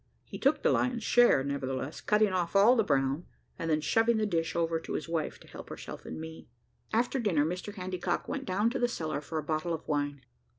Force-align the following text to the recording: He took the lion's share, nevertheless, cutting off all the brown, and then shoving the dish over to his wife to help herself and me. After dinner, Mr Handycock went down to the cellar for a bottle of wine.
He 0.25 0.39
took 0.39 0.63
the 0.63 0.71
lion's 0.71 1.03
share, 1.03 1.43
nevertheless, 1.43 2.01
cutting 2.01 2.29
off 2.33 2.55
all 2.55 2.75
the 2.75 2.83
brown, 2.83 3.27
and 3.59 3.69
then 3.69 3.81
shoving 3.81 4.17
the 4.17 4.25
dish 4.25 4.55
over 4.55 4.79
to 4.79 4.93
his 4.93 5.07
wife 5.07 5.39
to 5.41 5.47
help 5.47 5.69
herself 5.69 6.07
and 6.07 6.19
me. 6.19 6.47
After 6.91 7.19
dinner, 7.19 7.45
Mr 7.45 7.71
Handycock 7.75 8.27
went 8.27 8.45
down 8.45 8.71
to 8.71 8.79
the 8.79 8.87
cellar 8.87 9.21
for 9.21 9.37
a 9.37 9.43
bottle 9.43 9.75
of 9.75 9.87
wine. 9.87 10.21